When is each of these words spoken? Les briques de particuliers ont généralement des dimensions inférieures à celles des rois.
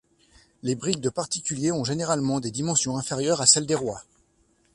Les 0.63 0.73
briques 0.73 0.99
de 0.99 1.11
particuliers 1.11 1.71
ont 1.71 1.83
généralement 1.83 2.39
des 2.39 2.49
dimensions 2.49 2.97
inférieures 2.97 3.39
à 3.39 3.45
celles 3.45 3.67
des 3.67 3.75
rois. 3.75 4.03